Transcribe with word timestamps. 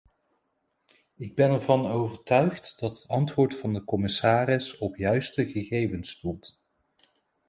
Ik 1.15 1.35
ben 1.35 1.51
ervan 1.51 1.85
overtuigd 1.87 2.79
dat 2.79 2.91
het 2.97 3.07
antwoord 3.07 3.55
van 3.55 3.73
de 3.73 3.83
commissaris 3.83 4.77
op 4.77 4.95
juiste 4.97 5.51
gegevens 5.51 6.09
stoelt. 6.09 6.59